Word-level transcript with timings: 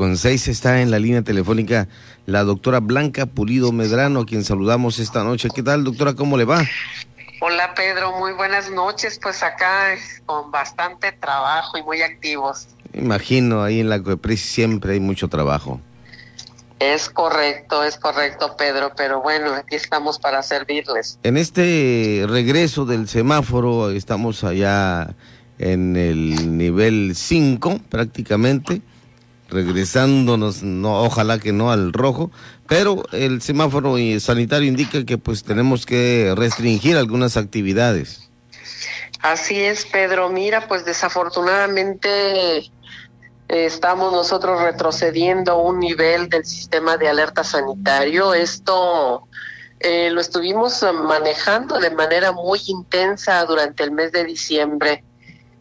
Con 0.00 0.16
seis 0.16 0.48
está 0.48 0.80
en 0.80 0.90
la 0.90 0.98
línea 0.98 1.20
telefónica 1.20 1.86
la 2.24 2.42
doctora 2.42 2.80
Blanca 2.80 3.26
Pulido 3.26 3.70
Medrano, 3.70 4.20
a 4.20 4.24
quien 4.24 4.44
saludamos 4.44 4.98
esta 4.98 5.24
noche. 5.24 5.50
¿Qué 5.54 5.62
tal, 5.62 5.84
doctora? 5.84 6.14
¿Cómo 6.14 6.38
le 6.38 6.46
va? 6.46 6.64
Hola, 7.42 7.74
Pedro. 7.74 8.18
Muy 8.18 8.32
buenas 8.32 8.70
noches. 8.70 9.20
Pues 9.22 9.42
acá 9.42 9.88
con 10.24 10.50
bastante 10.50 11.12
trabajo 11.12 11.76
y 11.76 11.82
muy 11.82 12.00
activos. 12.00 12.68
Imagino, 12.94 13.62
ahí 13.62 13.80
en 13.80 13.90
la 13.90 14.02
COEPRIS 14.02 14.40
siempre 14.40 14.94
hay 14.94 15.00
mucho 15.00 15.28
trabajo. 15.28 15.82
Es 16.78 17.10
correcto, 17.10 17.84
es 17.84 17.98
correcto, 17.98 18.56
Pedro, 18.56 18.92
pero 18.96 19.20
bueno, 19.20 19.52
aquí 19.52 19.74
estamos 19.74 20.18
para 20.18 20.42
servirles. 20.42 21.18
En 21.24 21.36
este 21.36 22.24
regreso 22.26 22.86
del 22.86 23.06
semáforo, 23.06 23.90
estamos 23.90 24.44
allá 24.44 25.14
en 25.58 25.94
el 25.94 26.56
nivel 26.56 27.12
5 27.14 27.80
prácticamente, 27.90 28.80
regresándonos, 29.50 30.62
no, 30.62 31.02
ojalá 31.02 31.38
que 31.38 31.52
no 31.52 31.70
al 31.70 31.92
rojo, 31.92 32.30
pero 32.66 33.04
el 33.12 33.42
semáforo 33.42 33.96
sanitario 34.20 34.68
indica 34.68 35.04
que 35.04 35.18
pues 35.18 35.42
tenemos 35.42 35.86
que 35.86 36.32
restringir 36.36 36.96
algunas 36.96 37.36
actividades. 37.36 38.30
Así 39.20 39.60
es, 39.60 39.84
Pedro. 39.86 40.30
Mira, 40.30 40.66
pues 40.66 40.84
desafortunadamente 40.84 42.70
estamos 43.48 44.12
nosotros 44.12 44.62
retrocediendo 44.62 45.58
un 45.58 45.80
nivel 45.80 46.28
del 46.28 46.44
sistema 46.44 46.96
de 46.96 47.08
alerta 47.08 47.44
sanitario. 47.44 48.32
Esto 48.32 49.26
eh, 49.80 50.10
lo 50.10 50.20
estuvimos 50.20 50.84
manejando 51.04 51.78
de 51.78 51.90
manera 51.90 52.32
muy 52.32 52.60
intensa 52.66 53.44
durante 53.44 53.82
el 53.82 53.90
mes 53.90 54.12
de 54.12 54.24
diciembre, 54.24 55.04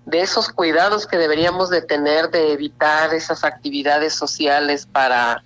de 0.05 0.21
esos 0.21 0.49
cuidados 0.49 1.05
que 1.05 1.17
deberíamos 1.17 1.69
de 1.69 1.81
tener 1.81 2.29
de 2.31 2.53
evitar 2.53 3.13
esas 3.13 3.43
actividades 3.43 4.13
sociales 4.13 4.87
para 4.91 5.43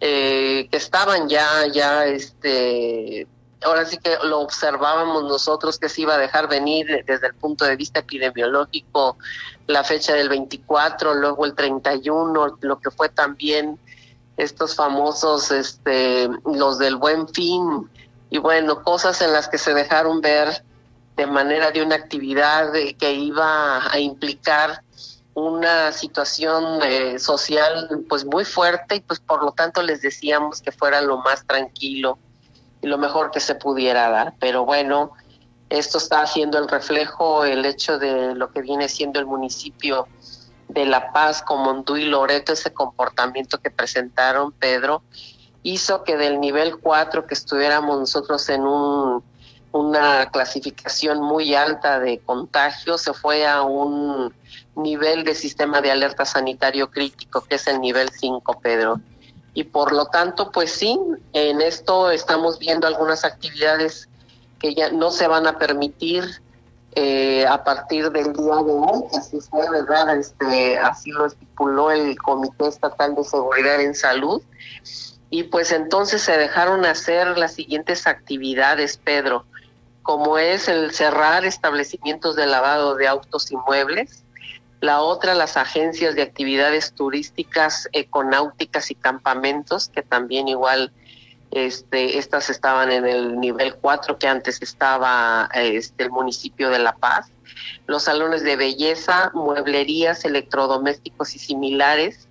eh, 0.00 0.68
que 0.70 0.76
estaban 0.76 1.28
ya, 1.28 1.66
ya, 1.72 2.06
este, 2.06 3.26
ahora 3.64 3.84
sí 3.86 3.98
que 3.98 4.16
lo 4.24 4.40
observábamos 4.40 5.24
nosotros 5.24 5.78
que 5.78 5.88
se 5.88 6.02
iba 6.02 6.14
a 6.14 6.18
dejar 6.18 6.48
venir 6.48 7.04
desde 7.06 7.28
el 7.28 7.34
punto 7.34 7.64
de 7.64 7.76
vista 7.76 8.00
epidemiológico 8.00 9.16
la 9.66 9.84
fecha 9.84 10.14
del 10.14 10.28
24, 10.28 11.14
luego 11.14 11.46
el 11.46 11.54
31, 11.54 12.58
lo 12.60 12.80
que 12.80 12.90
fue 12.90 13.08
también 13.08 13.78
estos 14.36 14.74
famosos, 14.74 15.50
este, 15.50 16.28
los 16.44 16.78
del 16.78 16.96
buen 16.96 17.28
fin, 17.28 17.88
y 18.30 18.38
bueno, 18.38 18.82
cosas 18.82 19.20
en 19.20 19.32
las 19.32 19.48
que 19.48 19.58
se 19.58 19.74
dejaron 19.74 20.20
ver 20.20 20.64
de 21.16 21.26
manera 21.26 21.70
de 21.70 21.82
una 21.82 21.96
actividad 21.96 22.72
que 22.98 23.12
iba 23.12 23.92
a 23.92 23.98
implicar 23.98 24.82
una 25.34 25.92
situación 25.92 26.82
eh, 26.82 27.18
social 27.18 28.04
pues 28.08 28.24
muy 28.24 28.44
fuerte 28.44 28.96
y 28.96 29.00
pues 29.00 29.20
por 29.20 29.42
lo 29.42 29.52
tanto 29.52 29.82
les 29.82 30.02
decíamos 30.02 30.60
que 30.60 30.72
fuera 30.72 31.00
lo 31.00 31.18
más 31.18 31.46
tranquilo 31.46 32.18
y 32.82 32.86
lo 32.86 32.98
mejor 32.98 33.30
que 33.30 33.40
se 33.40 33.54
pudiera 33.54 34.10
dar. 34.10 34.34
Pero 34.38 34.64
bueno, 34.64 35.12
esto 35.70 35.98
está 35.98 36.22
haciendo 36.22 36.58
el 36.58 36.68
reflejo, 36.68 37.44
el 37.44 37.64
hecho 37.64 37.98
de 37.98 38.34
lo 38.34 38.50
que 38.50 38.60
viene 38.60 38.88
siendo 38.88 39.20
el 39.20 39.26
municipio 39.26 40.06
de 40.68 40.86
La 40.86 41.12
Paz, 41.12 41.42
con 41.42 41.62
Mondú 41.62 41.96
y 41.96 42.04
Loreto, 42.04 42.52
ese 42.52 42.72
comportamiento 42.72 43.58
que 43.58 43.70
presentaron, 43.70 44.52
Pedro, 44.52 45.02
hizo 45.62 46.02
que 46.02 46.16
del 46.16 46.40
nivel 46.40 46.78
4 46.78 47.26
que 47.26 47.34
estuviéramos 47.34 47.98
nosotros 48.00 48.48
en 48.48 48.62
un, 48.62 49.22
una 49.72 50.30
clasificación 50.30 51.20
muy 51.20 51.54
alta 51.54 51.98
de 51.98 52.18
contagio, 52.20 52.98
se 52.98 53.14
fue 53.14 53.46
a 53.46 53.62
un 53.62 54.32
nivel 54.76 55.24
de 55.24 55.34
sistema 55.34 55.80
de 55.80 55.90
alerta 55.90 56.24
sanitario 56.24 56.90
crítico, 56.90 57.42
que 57.42 57.56
es 57.56 57.66
el 57.66 57.80
nivel 57.80 58.10
5, 58.10 58.60
Pedro. 58.60 59.00
Y 59.54 59.64
por 59.64 59.92
lo 59.92 60.06
tanto, 60.06 60.50
pues 60.50 60.72
sí, 60.72 60.98
en 61.32 61.60
esto 61.60 62.10
estamos 62.10 62.58
viendo 62.58 62.86
algunas 62.86 63.24
actividades 63.24 64.08
que 64.58 64.74
ya 64.74 64.90
no 64.90 65.10
se 65.10 65.26
van 65.26 65.46
a 65.46 65.58
permitir 65.58 66.24
eh, 66.94 67.46
a 67.46 67.64
partir 67.64 68.10
del 68.10 68.34
día 68.34 68.54
de 68.54 68.72
hoy, 68.72 69.04
así 69.18 69.40
fue, 69.40 69.68
¿verdad? 69.70 70.18
Este, 70.18 70.78
así 70.78 71.10
lo 71.10 71.26
estipuló 71.26 71.90
el 71.90 72.16
Comité 72.18 72.68
Estatal 72.68 73.14
de 73.14 73.24
Seguridad 73.24 73.80
en 73.80 73.94
Salud. 73.94 74.42
Y 75.30 75.44
pues 75.44 75.72
entonces 75.72 76.20
se 76.20 76.36
dejaron 76.36 76.84
hacer 76.84 77.38
las 77.38 77.54
siguientes 77.54 78.06
actividades, 78.06 78.98
Pedro, 78.98 79.46
como 80.02 80.38
es 80.38 80.68
el 80.68 80.92
cerrar 80.92 81.44
establecimientos 81.44 82.36
de 82.36 82.46
lavado 82.46 82.94
de 82.96 83.08
autos 83.08 83.50
y 83.52 83.56
muebles, 83.56 84.24
la 84.80 85.00
otra 85.00 85.34
las 85.34 85.56
agencias 85.56 86.16
de 86.16 86.22
actividades 86.22 86.92
turísticas, 86.92 87.88
econáuticas 87.92 88.90
y 88.90 88.96
campamentos, 88.96 89.88
que 89.88 90.02
también 90.02 90.48
igual 90.48 90.92
este, 91.52 92.18
estas 92.18 92.50
estaban 92.50 92.90
en 92.90 93.06
el 93.06 93.38
nivel 93.38 93.76
4 93.76 94.18
que 94.18 94.26
antes 94.26 94.60
estaba 94.60 95.48
este, 95.54 96.02
el 96.04 96.10
municipio 96.10 96.70
de 96.70 96.80
La 96.80 96.96
Paz. 96.96 97.30
Los 97.86 98.04
salones 98.04 98.42
de 98.42 98.56
belleza, 98.56 99.30
mueblerías, 99.34 100.24
electrodomésticos 100.24 101.36
y 101.36 101.38
similares, 101.38 102.26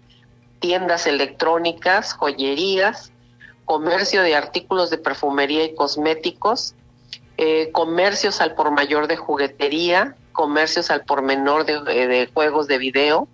tiendas 0.60 1.08
electrónicas, 1.08 2.14
joyerías, 2.14 3.14
comercio 3.64 4.24
de 4.24 4.36
artículos 4.36 4.90
de 4.90 4.98
perfumería 4.98 5.64
y 5.64 5.76
cosméticos, 5.76 6.76
eh, 7.44 7.72
comercios 7.72 8.40
al 8.40 8.54
por 8.54 8.70
mayor 8.70 9.08
de 9.08 9.18
juguetería, 9.18 10.16
comercios 10.32 10.92
al 10.92 11.04
por 11.06 11.24
menor 11.24 11.66
de, 11.66 11.82
de 11.82 12.30
juegos 12.32 12.68
de 12.68 12.78
video, 12.78 13.28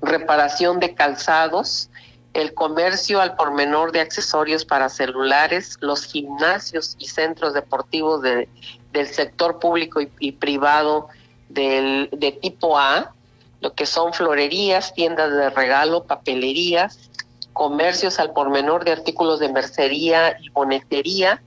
reparación 0.00 0.78
de 0.78 0.94
calzados, 0.94 1.90
el 2.34 2.54
comercio 2.54 3.20
al 3.20 3.34
por 3.34 3.52
menor 3.52 3.90
de 3.90 3.98
accesorios 3.98 4.64
para 4.64 4.88
celulares, 4.88 5.76
los 5.80 6.04
gimnasios 6.04 6.94
y 7.00 7.08
centros 7.08 7.52
deportivos 7.52 8.22
de, 8.22 8.48
del 8.92 9.08
sector 9.08 9.58
público 9.58 10.00
y, 10.20 10.30
privado 10.30 11.08
del, 11.48 12.08
de 12.12 12.30
tipo 12.30 12.78
A, 12.78 13.12
lo 13.60 13.74
que 13.74 13.86
son 13.86 14.12
florerías, 14.12 14.94
tiendas 14.94 15.32
de 15.32 15.50
regalo, 15.50 16.04
papelerías, 16.04 17.10
comercios 17.52 18.20
al 18.20 18.32
por 18.32 18.50
menor 18.50 18.84
de 18.84 18.92
artículos 18.92 19.40
de 19.40 19.48
mercería 19.48 20.38
y 20.40 20.50
bonetería, 20.50 21.42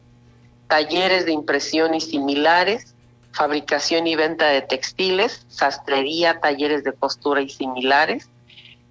talleres 0.67 1.25
de 1.25 1.31
impresión 1.31 1.93
y 1.93 2.01
similares, 2.01 2.95
fabricación 3.31 4.07
y 4.07 4.15
venta 4.15 4.47
de 4.47 4.61
textiles, 4.61 5.45
sastrería, 5.47 6.39
talleres 6.39 6.83
de 6.83 6.93
costura 6.93 7.41
y 7.41 7.49
similares, 7.49 8.29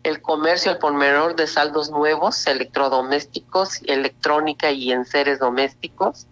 el 0.03 0.23
comercio 0.23 0.71
al 0.71 0.79
por 0.79 0.95
menor 0.95 1.35
de 1.35 1.49
saldos 1.49 1.91
nuevos, 1.91 2.47
electrodomésticos, 2.47 3.81
electrónica 3.87 4.71
y 4.71 4.93
enseres 4.93 5.41
domésticos, 5.41 6.27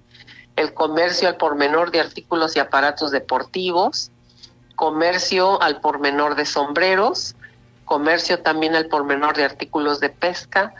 el 0.55 0.72
comercio 0.75 1.28
al 1.28 1.37
por 1.37 1.56
menor 1.56 1.91
de 1.91 2.00
artículos 2.00 2.55
y 2.55 2.61
aparatos 2.61 3.11
deportivos, 3.11 4.12
comercio 4.76 5.61
al 5.61 5.81
por 5.81 5.99
menor 5.99 6.37
de 6.37 6.47
sombreros, 6.47 7.34
comercio 7.84 8.41
también 8.41 8.76
al 8.76 8.87
por 8.87 9.05
menor 9.05 9.37
de 9.37 9.44
artículos 9.44 9.99
de 9.99 10.11
pesca, 10.11 10.75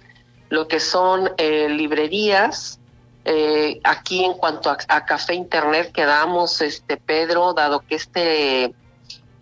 lo 0.49 0.69
que 0.69 0.79
son 0.79 1.33
eh, 1.37 1.69
librerías. 1.69 2.79
Eh, 3.25 3.81
aquí 3.85 4.25
en 4.25 4.35
cuanto 4.35 4.71
a, 4.71 4.77
a, 4.89 5.05
café 5.07 5.35
internet 5.35 5.93
quedamos, 5.93 6.61
este 6.61 6.99
Pedro, 6.99 7.55
dado 7.55 7.81
que 7.81 7.95
este 7.95 8.75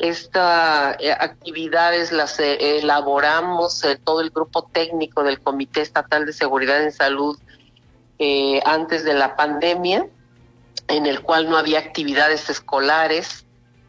estas 0.03 0.97
eh, 0.98 1.12
actividades 1.12 2.10
las 2.10 2.41
eh, 2.41 2.78
elaboramos 2.78 3.84
eh, 3.84 3.98
todo 4.03 4.21
el 4.21 4.31
grupo 4.31 4.65
técnico 4.65 5.22
del 5.22 5.41
Comité 5.41 5.81
Estatal 5.81 6.26
de 6.26 6.32
Seguridad 6.32 6.82
en 6.82 6.92
Salud 6.92 7.38
antes 8.65 9.04
de 9.04 9.15
la 9.15 9.34
pandemia, 9.34 10.06
en 10.87 11.06
el 11.06 11.22
cual 11.22 11.50
no 11.50 11.56
había 11.56 11.81
actividades 11.81 12.48
escolares 12.48 13.47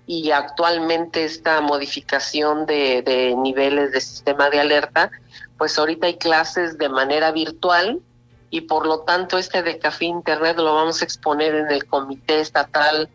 y 0.07 0.31
actualmente 0.31 1.23
esta 1.23 1.61
modificación 1.61 2.65
de 2.65 3.35
niveles 3.37 3.91
de 3.91 4.01
sistema 4.01 4.49
de 4.49 4.59
alerta, 4.59 5.11
pues 5.59 5.77
ahorita 5.77 6.07
hay 6.07 6.17
clases 6.17 6.79
de 6.79 6.89
manera 6.89 7.31
virtual 7.31 8.01
y 8.53 8.61
por 8.61 8.85
lo 8.85 8.99
tanto 8.99 9.39
este 9.39 9.63
de 9.63 9.79
Café 9.79 10.05
Internet 10.05 10.57
lo 10.57 10.75
vamos 10.75 11.01
a 11.01 11.05
exponer 11.05 11.55
en 11.55 11.71
el 11.71 11.87
Comité 11.87 12.39
Estatal 12.39 13.09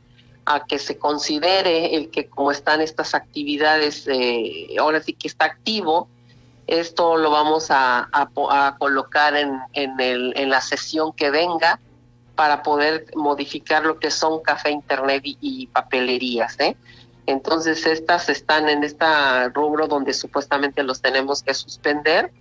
a 0.44 0.64
que 0.64 0.80
se 0.80 0.98
considere 0.98 1.94
el 1.94 2.10
que 2.10 2.26
como 2.26 2.50
están 2.50 2.80
estas 2.80 3.14
actividades, 3.14 4.08
eh, 4.08 4.74
ahora 4.80 5.00
sí 5.00 5.12
que 5.12 5.28
está 5.28 5.44
activo, 5.44 6.08
esto 6.66 7.16
lo 7.16 7.30
vamos 7.30 7.68
a, 7.70 8.10
colocar 8.80 9.36
en, 9.36 10.00
el, 10.00 10.32
en 10.36 10.50
la 10.50 10.60
sesión 10.60 11.12
que 11.12 11.30
venga 11.30 11.78
para 12.34 12.64
poder 12.64 13.06
modificar 13.14 13.84
lo 13.84 14.00
que 14.00 14.10
son 14.10 14.42
café, 14.42 14.72
internet 14.72 15.22
y, 15.24 15.68
papelerías. 15.68 16.58
¿eh? 16.58 16.76
Entonces 17.26 17.86
estas 17.86 18.28
están 18.28 18.68
en 18.68 18.82
este 18.82 19.06
rubro 19.50 19.86
donde 19.86 20.12
supuestamente 20.14 20.82
los 20.82 21.00
tenemos 21.00 21.44
que 21.44 21.54
suspender, 21.54 22.32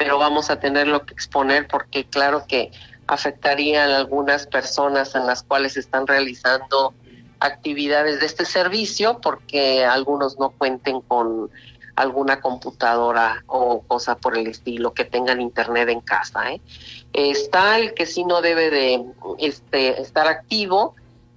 pero 0.00 0.16
vamos 0.16 0.48
a 0.48 0.58
tenerlo 0.58 1.04
que 1.04 1.12
exponer 1.12 1.68
porque 1.68 2.06
claro 2.06 2.46
que 2.48 2.72
afectarían 3.06 3.90
a 3.90 3.98
algunas 3.98 4.46
personas 4.46 5.14
en 5.14 5.26
las 5.26 5.42
cuales 5.42 5.76
están 5.76 6.06
realizando 6.06 6.94
actividades 7.38 8.18
de 8.18 8.24
este 8.24 8.46
servicio 8.46 9.20
porque 9.20 9.84
algunos 9.84 10.38
no 10.38 10.52
cuenten 10.52 11.02
con 11.02 11.50
alguna 11.96 12.40
computadora 12.40 13.44
o 13.46 13.82
cosa 13.82 14.16
por 14.16 14.38
el 14.38 14.46
estilo, 14.46 14.94
que 14.94 15.04
tengan 15.04 15.42
internet 15.42 15.90
en 15.90 16.00
casa. 16.00 16.50
¿eh? 16.50 16.62
Está 17.12 17.78
el 17.78 17.92
que 17.92 18.06
sí 18.06 18.24
no 18.24 18.40
debe 18.40 18.70
de 18.70 19.04
este, 19.38 20.00
estar 20.00 20.28
activo, 20.28 20.94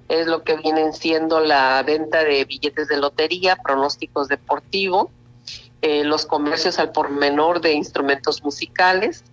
es 0.08 0.26
lo 0.26 0.44
que 0.44 0.56
vienen 0.56 0.94
siendo 0.94 1.42
la 1.42 1.84
venta 1.84 2.24
de 2.24 2.46
billetes 2.46 2.88
de 2.88 2.96
lotería, 2.96 3.58
pronósticos 3.58 4.30
deportivos, 4.30 5.10
eh, 5.84 6.06
los 6.06 6.26
comercios 6.26 6.80
al 6.80 6.94
por 6.94 7.10
menor 7.10 7.60
de 7.60 7.74
instrumentos 7.74 8.42
musicales, 8.42 9.26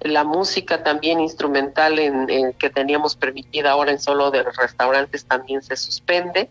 la 0.00 0.22
música 0.22 0.82
también 0.82 1.18
instrumental 1.18 1.98
en, 1.98 2.52
que 2.58 2.68
teníamos 2.68 3.16
permitida 3.16 3.70
ahora 3.70 3.90
en 3.90 3.98
solo 3.98 4.30
de 4.30 4.44
los 4.44 4.54
restaurantes 4.54 5.24
también 5.24 5.62
se 5.62 5.76
suspende, 5.76 6.50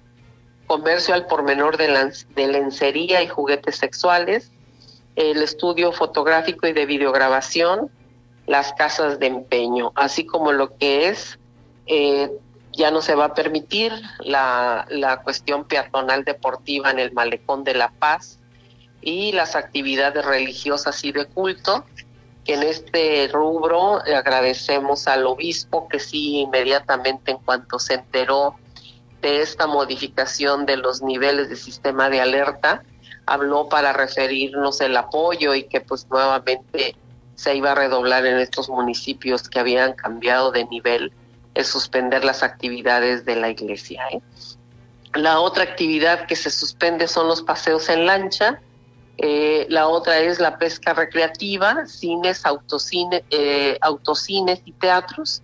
comercio 0.66 1.14
al 1.14 1.28
por 1.28 1.44
menor 1.44 1.78
de, 1.78 2.12
de 2.36 2.48
lencería 2.48 3.22
y 3.22 3.28
juguetes 3.28 3.76
sexuales, 3.76 4.52
el 5.16 5.44
estudio 5.44 5.92
fotográfico 5.92 6.66
y 6.66 6.74
de 6.74 6.88
videograbación, 6.88 7.92
las 8.48 8.74
casas 8.74 9.20
de 9.20 9.28
empeño, 9.28 9.92
así 9.94 10.26
como 10.26 10.52
lo 10.52 10.76
que 10.78 11.10
es 11.10 11.38
eh, 11.86 12.32
ya 12.72 12.90
no 12.90 13.04
se 13.04 13.14
va 13.14 13.26
a 13.26 13.34
permitir 13.36 13.94
la, 14.18 14.88
la 14.90 15.22
cuestión 15.22 15.66
peatonal 15.66 16.24
deportiva 16.24 16.90
en 16.90 16.98
el 16.98 17.12
malecón 17.12 17.64
de 17.64 17.76
La 17.76 17.92
Paz 17.92 18.40
y 19.04 19.32
las 19.32 19.56
actividades 19.56 20.26
religiosas 20.26 21.04
y 21.04 21.12
de 21.12 21.26
culto, 21.26 21.86
en 22.46 22.64
este 22.64 23.30
rubro 23.32 24.02
agradecemos 24.02 25.08
al 25.08 25.26
obispo 25.26 25.88
que 25.88 26.00
sí 26.00 26.40
inmediatamente 26.40 27.32
en 27.32 27.38
cuanto 27.38 27.80
se 27.80 27.96
enteró 27.96 28.56
de 29.22 29.42
esta 29.42 29.68
modificación 29.68 30.66
de 30.66 30.78
los 30.78 31.02
niveles 31.02 31.50
de 31.50 31.56
sistema 31.56 32.10
de 32.10 32.20
alerta, 32.20 32.84
habló 33.26 33.70
para 33.70 33.94
referirnos 33.94 34.82
el 34.82 34.98
apoyo 34.98 35.56
y 35.56 35.64
que 35.64 35.80
pues 35.80 36.08
nuevamente 36.10 36.96
se 37.36 37.56
iba 37.56 37.72
a 37.72 37.76
redoblar 37.76 38.26
en 38.26 38.38
estos 38.38 38.70
municipios 38.70 39.48
que 39.50 39.60
habían 39.60 39.94
cambiado 39.94 40.52
de 40.52 40.66
nivel 40.66 41.14
es 41.54 41.68
suspender 41.68 42.24
las 42.24 42.44
actividades 42.44 43.26
de 43.26 43.36
la 43.36 43.50
iglesia. 43.50 44.04
¿eh? 44.12 44.22
La 45.14 45.40
otra 45.40 45.64
actividad 45.64 46.26
que 46.26 46.36
se 46.36 46.50
suspende 46.50 47.08
son 47.08 47.28
los 47.28 47.42
paseos 47.42 47.90
en 47.90 48.06
lancha. 48.06 48.60
Eh, 49.18 49.68
la 49.70 49.88
otra 49.88 50.20
es 50.20 50.40
la 50.40 50.58
pesca 50.58 50.94
recreativa, 50.94 51.86
cines, 51.86 52.46
autocine, 52.46 53.24
eh, 53.30 53.78
autocines 53.82 54.62
y 54.66 54.72
teatros, 54.72 55.44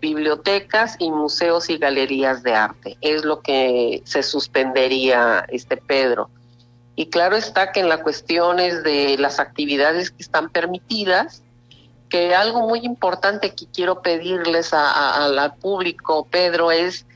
bibliotecas 0.00 0.96
y 0.98 1.10
museos 1.10 1.68
y 1.70 1.78
galerías 1.78 2.42
de 2.42 2.54
arte. 2.54 2.96
Es 3.00 3.24
lo 3.24 3.40
que 3.40 4.02
se 4.04 4.22
suspendería, 4.22 5.44
este 5.48 5.76
Pedro. 5.76 6.30
Y 6.96 7.06
claro 7.06 7.36
está 7.36 7.72
que 7.72 7.80
en 7.80 7.88
las 7.88 8.00
cuestiones 8.00 8.82
de 8.82 9.16
las 9.18 9.38
actividades 9.38 10.10
que 10.10 10.22
están 10.22 10.48
permitidas, 10.50 11.42
que 12.08 12.34
algo 12.34 12.68
muy 12.68 12.80
importante 12.80 13.54
que 13.54 13.66
quiero 13.66 14.02
pedirles 14.02 14.74
al 14.74 15.54
público, 15.54 16.26
Pedro, 16.30 16.70
es 16.70 17.06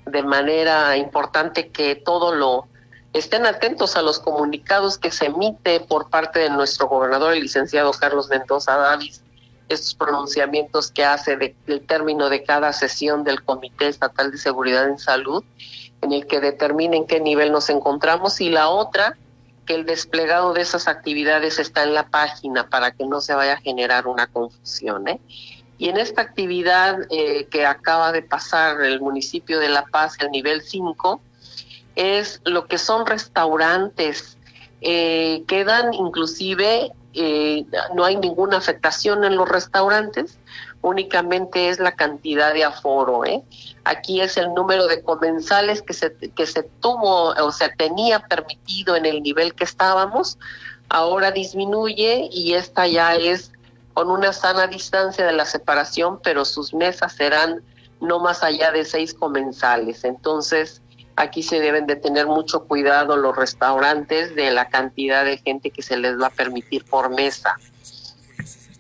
de 0.07 0.23
manera 0.23 0.97
importante 0.97 1.69
que 1.69 1.97
todo 1.97 2.35
lo 2.35 2.67
estén 3.13 3.45
atentos 3.45 3.97
a 3.97 4.03
los 4.03 4.21
comunicados 4.21 4.97
que 4.97 5.11
se 5.11 5.27
emite 5.27 5.81
por 5.81 6.09
parte 6.09 6.39
de 6.39 6.51
nuestro 6.51 6.87
gobernador, 6.87 7.35
el 7.35 7.43
licenciado 7.43 7.91
Carlos 7.91 8.29
Mendoza 8.29 8.77
Davis, 8.77 9.23
estos 9.69 9.95
pronunciamientos 9.95 10.91
que 10.93 11.05
hace 11.05 11.37
del 11.37 11.87
término 11.87 12.29
de 12.29 12.45
cada 12.45 12.73
sesión 12.73 13.25
del 13.25 13.43
Comité 13.43 13.89
Estatal 13.89 14.31
de 14.31 14.39
Seguridad 14.39 14.89
en 14.89 14.99
Salud, 14.99 15.43
en 16.01 16.13
el 16.13 16.27
que 16.27 16.41
determinen 16.41 17.07
qué 17.07 17.21
nivel 17.21 17.51
nos 17.51 17.69
encontramos, 17.69 18.41
y 18.41 18.49
la 18.49 18.69
otra, 18.69 19.19
que 19.69 19.75
el 19.75 19.85
desplegado 19.85 20.55
de 20.55 20.63
esas 20.63 20.89
actividades 20.89 21.59
está 21.59 21.83
en 21.85 21.93
la 21.93 22.09
página 22.09 22.71
para 22.71 22.91
que 22.93 23.05
no 23.05 23.21
se 23.21 23.35
vaya 23.35 23.53
a 23.53 23.61
generar 23.61 24.07
una 24.07 24.27
confusión. 24.27 25.07
¿eh? 25.07 25.21
Y 25.77 25.91
en 25.91 25.99
esta 25.99 26.23
actividad 26.23 27.01
eh, 27.11 27.47
que 27.51 27.67
acaba 27.67 28.11
de 28.11 28.23
pasar 28.23 28.81
el 28.81 29.01
municipio 29.01 29.61
de 29.61 29.69
La 29.69 29.85
Paz, 29.85 30.17
el 30.21 30.31
nivel 30.31 30.63
5, 30.63 31.21
es 31.97 32.41
lo 32.47 32.67
que 32.67 32.79
son 32.79 33.05
restaurantes. 33.05 34.39
Eh, 34.81 35.45
quedan 35.47 35.93
inclusive, 35.93 36.91
eh, 37.15 37.65
no 37.95 38.05
hay 38.05 38.17
ninguna 38.17 38.59
afectación 38.59 39.25
en 39.25 39.37
los 39.37 39.49
restaurantes, 39.49 40.39
únicamente 40.83 41.69
es 41.69 41.79
la 41.79 41.93
cantidad 41.93 42.53
de 42.53 42.65
aforo. 42.65 43.25
¿eh? 43.25 43.43
Aquí 43.85 44.21
es 44.21 44.37
el 44.37 44.53
número 44.55 44.87
de 44.87 45.03
comensales 45.03 45.83
que 45.83 45.95
se, 45.95 46.15
que 46.15 46.47
se 46.47 46.63
tuvo 46.63 47.31
o 47.31 47.53
se 47.53 47.69
tenía 47.71 48.21
permitido 48.21 48.97
en 48.97 49.07
el 49.07 49.23
nivel 49.23 49.55
que 49.55 49.65
estábamos, 49.65 50.39
ahora 50.89 51.31
disminuye 51.31 52.29
y 52.31 52.55
esta 52.55 52.87
ya 52.87 53.15
es 53.15 53.53
con 53.95 54.11
una 54.11 54.33
sana 54.33 54.67
distancia 54.67 55.27
de 55.27 55.33
la 55.33 55.45
separación, 55.45 56.21
pero 56.23 56.45
sus 56.45 56.73
mesas 56.73 57.15
serán 57.15 57.63
no 58.01 58.21
más 58.21 58.43
allá 58.45 58.71
de 58.71 58.85
seis 58.85 59.13
comensales. 59.13 60.05
Entonces, 60.05 60.83
aquí 61.19 61.43
se 61.43 61.61
deben 61.61 61.87
de 61.87 61.97
tener 61.97 62.27
mucho 62.27 62.65
cuidado 62.65 63.17
los 63.17 63.37
restaurantes 63.37 64.35
de 64.35 64.51
la 64.51 64.69
cantidad 64.69 65.25
de 65.25 65.39
gente 65.39 65.71
que 65.71 65.83
se 65.83 65.97
les 65.97 66.19
va 66.21 66.29
a 66.29 66.31
permitir 66.31 66.85
por 66.85 67.11
mesa. 67.11 67.57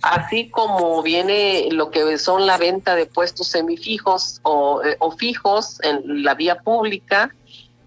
Así 0.00 0.48
como 0.48 1.02
viene 1.02 1.68
lo 1.72 1.90
que 1.90 2.18
son 2.18 2.46
la 2.46 2.56
venta 2.56 2.94
de 2.94 3.06
puestos 3.06 3.48
semifijos 3.48 4.40
o, 4.44 4.82
eh, 4.84 4.96
fijos 5.18 5.80
en 5.82 6.22
la 6.22 6.34
vía 6.34 6.60
pública, 6.60 7.34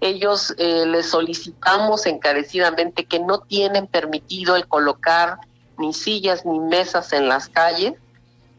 ellos 0.01 0.53
eh, 0.57 0.86
les 0.86 1.09
solicitamos 1.09 2.06
encarecidamente 2.06 3.06
que 3.06 3.19
no 3.19 3.39
tienen 3.39 3.88
permitido 3.88 4.57
el 4.57 4.68
colocar 4.68 5.38
ni 5.77 5.94
sillas 5.94 6.45
ni 6.45 6.59
mesas 6.59 7.13
en 7.13 7.29
las 7.29 7.48
calles 7.48 7.93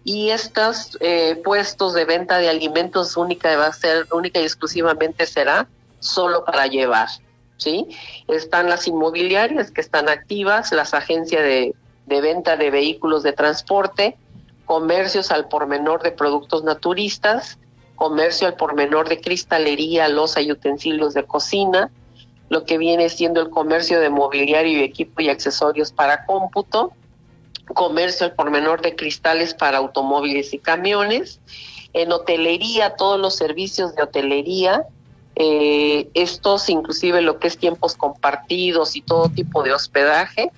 y 0.05 0.31
estos 0.31 0.97
eh, 1.01 1.41
puestos 1.45 1.93
de 1.93 2.05
venta 2.07 2.39
de 2.39 2.49
alimentos 2.49 3.17
única 3.17 3.55
va 3.57 3.67
a 3.67 3.73
ser 3.73 4.07
única 4.13 4.41
y 4.41 4.45
exclusivamente 4.45 5.27
será 5.27 5.69
solo 6.03 6.45
para 6.45 6.67
llevar, 6.67 7.09
¿sí? 7.57 7.89
Están 8.29 8.69
las 8.69 8.87
inmobiliarias 8.87 9.71
que 9.71 9.81
están 9.81 10.09
activas, 10.09 10.73
las 10.73 10.95
agencias 10.95 11.43
de 11.43 11.75
de 12.07 12.21
venta 12.21 12.57
de 12.57 12.71
vehículos 12.71 13.23
de 13.23 13.33
transporte, 13.33 14.17
comercios 14.65 15.31
al 15.31 15.49
por 15.49 15.67
menor 15.67 16.03
de 16.03 16.13
productos 16.13 16.65
naturistas, 16.65 17.59
comercio 17.97 18.49
al 18.49 18.55
por 18.55 18.75
menor 18.75 19.09
de 19.09 19.21
cristalería, 19.21 20.09
losa 20.09 20.41
y 20.41 20.51
utensilios 20.51 21.15
de 21.15 21.25
cocina, 21.25 21.91
lo 22.49 22.65
que 22.65 22.79
viene 22.79 23.09
siendo 23.09 23.41
el 23.41 23.51
comercio 23.51 24.01
de 24.01 24.11
mobiliario 24.11 24.81
y 24.81 24.83
equipo 24.83 25.23
y 25.23 25.29
accesorios 25.29 25.93
para 25.93 26.27
cómputo, 26.27 26.93
comercio 27.75 28.27
al 28.27 28.35
por 28.35 28.51
menor 28.51 28.83
de 28.83 28.97
cristales 28.97 29.55
para 29.55 29.79
automóviles 29.79 30.53
y 30.53 30.59
camiones, 30.59 31.41
en 31.95 32.11
hotelería, 32.13 32.97
todos 32.97 33.21
los 33.21 33.37
servicios 33.37 33.95
de 33.95 34.03
hotelería, 34.03 34.85
eh, 35.35 36.09
estos 36.15 36.69
inclusive 36.69 37.23
lo 37.23 37.39
que 37.39 37.49
es 37.49 37.57
tiempos 37.57 37.95
compartidos 37.95 38.97
y 38.97 39.03
todo 39.03 39.29
tipo 39.29 39.63
de 39.63 39.73
hospedaje, 39.73 40.51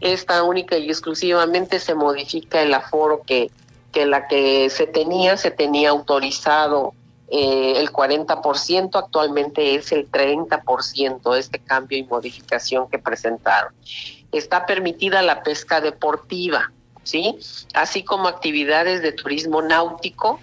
esta 0.00 0.42
única 0.42 0.76
y 0.78 0.88
exclusivamente 0.88 1.78
se 1.78 1.94
modifica 1.94 2.62
el 2.62 2.74
aforo 2.74 3.22
que, 3.22 3.50
que 3.92 4.06
la 4.06 4.26
que 4.26 4.68
se 4.70 4.86
tenía, 4.86 5.36
se 5.36 5.50
tenía 5.50 5.90
autorizado 5.90 6.94
eh, 7.34 7.80
el 7.80 7.90
40%, 7.90 8.90
actualmente 8.94 9.74
es 9.74 9.90
el 9.90 10.10
30% 10.10 11.36
este 11.38 11.58
cambio 11.60 11.96
y 11.96 12.02
modificación 12.04 12.90
que 12.90 12.98
presentaron. 12.98 13.72
Está 14.32 14.66
permitida 14.66 15.22
la 15.22 15.42
pesca 15.42 15.80
deportiva, 15.80 16.72
¿sí? 17.04 17.38
Así 17.72 18.02
como 18.02 18.28
actividades 18.28 19.00
de 19.00 19.12
turismo 19.12 19.62
náutico, 19.62 20.40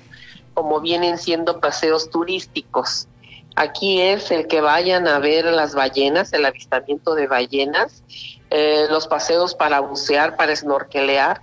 como 0.55 0.81
vienen 0.81 1.19
siendo 1.19 1.59
paseos 1.59 2.09
turísticos. 2.09 3.07
Aquí 3.60 4.01
es 4.01 4.32
el 4.32 4.48
que 4.48 4.62
vayan 4.62 5.06
a 5.06 5.20
ver 5.20 5.44
las 5.44 5.75
ballenas, 5.75 6.32
el 6.32 6.46
avistamiento 6.46 7.13
de 7.13 7.28
ballenas, 7.28 8.04
eh, 8.51 8.86
los 8.89 9.06
paseos 9.06 9.54
para 9.54 9.82
bucear, 9.82 10.38
para 10.38 10.56
snorkelear, 10.56 11.42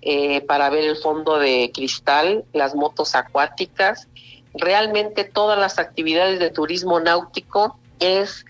eh, 0.00 0.40
para 0.46 0.70
ver 0.70 0.84
el 0.84 0.96
fondo 0.96 1.38
de 1.38 1.70
cristal, 1.74 2.46
las 2.54 2.74
motos 2.74 3.14
acuáticas. 3.14 4.08
Realmente 4.54 5.24
todas 5.24 5.58
las 5.58 5.78
actividades 5.78 6.38
de 6.38 6.48
turismo 6.48 7.00
náutico 7.00 7.78
es 8.00 8.46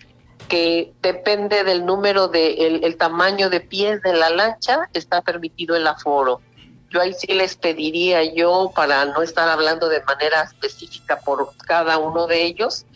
que 0.46 0.92
depende 1.02 1.64
del 1.64 1.84
número 1.84 2.28
de 2.28 2.78
el, 2.84 2.96
tamaño 2.98 3.50
de 3.50 3.58
pies 3.58 4.00
de 4.02 4.12
la 4.12 4.30
lancha, 4.30 4.88
está 4.94 5.22
permitido 5.22 5.74
el 5.74 5.88
aforo. 5.88 6.40
Yo 6.88 7.00
ahí 7.00 7.12
sí 7.14 7.34
les 7.34 7.56
pediría 7.56 8.22
yo, 8.22 8.70
para 8.76 9.04
no 9.06 9.22
estar 9.22 9.48
hablando 9.48 9.88
de 9.88 10.04
manera 10.04 10.42
específica 10.42 11.18
por 11.18 11.50
cada 11.66 11.98
uno 11.98 12.28
de 12.28 12.44
ellos, 12.44 12.86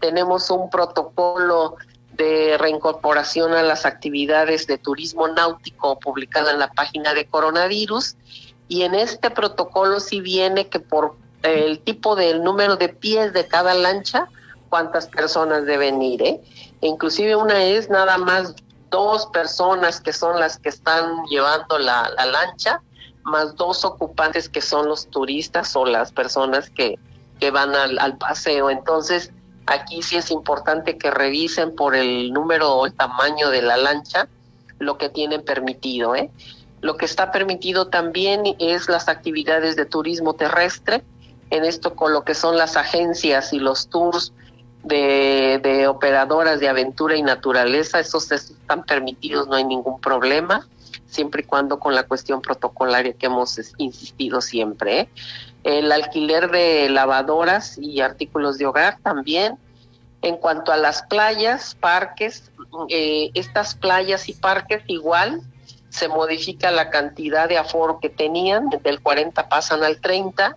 tenemos 0.00 0.50
un 0.50 0.70
protocolo 0.70 1.76
de 2.16 2.56
reincorporación 2.58 3.52
a 3.52 3.62
las 3.62 3.84
actividades 3.84 4.66
de 4.66 4.78
turismo 4.78 5.28
náutico 5.28 5.98
publicada 5.98 6.52
en 6.52 6.58
la 6.58 6.68
página 6.68 7.12
de 7.14 7.26
coronavirus 7.26 8.16
y 8.68 8.82
en 8.82 8.94
este 8.94 9.30
protocolo 9.30 10.00
sí 10.00 10.20
viene 10.20 10.68
que 10.68 10.80
por 10.80 11.14
el 11.42 11.78
tipo 11.80 12.16
del 12.16 12.42
número 12.42 12.76
de 12.76 12.88
pies 12.88 13.32
de 13.32 13.46
cada 13.46 13.74
lancha, 13.74 14.28
cuántas 14.68 15.06
personas 15.06 15.66
deben 15.66 16.02
ir. 16.02 16.22
¿eh? 16.22 16.40
inclusive 16.80 17.36
una 17.36 17.62
es 17.62 17.88
nada 17.88 18.18
más 18.18 18.54
dos 18.90 19.26
personas 19.26 20.00
que 20.00 20.12
son 20.12 20.40
las 20.40 20.58
que 20.58 20.68
están 20.68 21.24
llevando 21.26 21.78
la, 21.78 22.10
lancha, 22.24 22.80
más 23.24 23.56
dos 23.56 23.84
ocupantes 23.84 24.48
que 24.48 24.62
son 24.62 24.88
los 24.88 25.08
turistas 25.08 25.74
o 25.76 25.84
las 25.84 26.12
personas 26.12 26.70
que, 26.70 26.98
que 27.40 27.50
van 27.50 27.74
al, 27.74 27.98
al, 27.98 28.16
paseo. 28.16 28.70
Entonces, 28.70 29.32
aquí 29.66 30.02
sí 30.02 30.16
es 30.16 30.30
importante 30.30 30.96
que 30.96 31.10
revisen 31.10 31.74
por 31.74 31.94
el 31.94 32.32
número 32.32 32.72
o 32.74 32.86
el 32.86 32.94
tamaño 32.94 33.50
de 33.50 33.62
la 33.62 33.76
lancha 33.76 34.28
lo 34.78 34.98
que 34.98 35.08
tienen 35.08 35.42
permitido. 35.42 36.14
¿eh? 36.14 36.30
Lo 36.80 36.96
que 36.96 37.04
está 37.04 37.32
permitido 37.32 37.88
también 37.88 38.44
es 38.58 38.88
las 38.88 39.08
actividades 39.08 39.76
de 39.76 39.86
turismo 39.86 40.34
terrestre, 40.34 41.02
en 41.50 41.64
esto 41.64 41.94
con 41.94 42.12
lo 42.12 42.24
que 42.24 42.34
son 42.34 42.56
las 42.56 42.76
agencias 42.76 43.52
y 43.52 43.58
los 43.58 43.88
tours 43.88 44.32
de, 44.82 45.86
operadoras 45.88 46.60
de 46.60 46.68
aventura 46.68 47.16
y 47.16 47.22
naturaleza, 47.22 47.98
esos 47.98 48.30
están 48.30 48.84
permitidos, 48.84 49.48
no 49.48 49.56
hay 49.56 49.64
ningún 49.64 50.00
problema, 50.00 50.66
siempre 51.06 51.42
y 51.42 51.44
cuando 51.44 51.78
con 51.78 51.94
la 51.94 52.04
cuestión 52.04 52.40
protocolaria 52.40 53.12
que 53.12 53.26
hemos 53.26 53.58
insistido 53.78 54.40
siempre. 54.40 55.00
¿eh? 55.00 55.08
El 55.66 55.90
alquiler 55.90 56.50
de 56.50 56.88
lavadoras 56.88 57.76
y 57.76 58.00
artículos 58.00 58.56
de 58.56 58.66
hogar 58.66 58.98
también. 59.02 59.58
En 60.22 60.36
cuanto 60.36 60.72
a 60.72 60.76
las 60.76 61.02
playas, 61.02 61.74
parques, 61.74 62.50
eh, 62.88 63.30
estas 63.34 63.74
playas 63.74 64.28
y 64.28 64.32
parques 64.32 64.82
igual 64.86 65.42
se 65.90 66.08
modifica 66.08 66.70
la 66.70 66.90
cantidad 66.90 67.48
de 67.48 67.58
aforo 67.58 67.98
que 68.00 68.08
tenían, 68.08 68.68
del 68.82 69.00
40 69.00 69.48
pasan 69.48 69.82
al 69.82 70.00
30 70.00 70.56